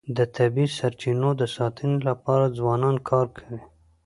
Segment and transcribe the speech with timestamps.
[0.17, 3.59] د طبیعي سرچینو د ساتنې لپاره ځوانان کار کوي.